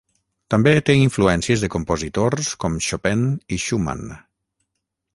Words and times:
També 0.53 0.71
té 0.89 0.95
influències 0.99 1.65
de 1.67 1.69
compositors 1.77 2.51
com 2.65 2.81
Chopin 2.89 3.25
i 3.59 3.63
Schumann. 3.67 4.15